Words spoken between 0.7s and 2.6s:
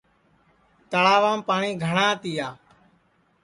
تݪاوام پاٹؔی گھٹؔا تِیا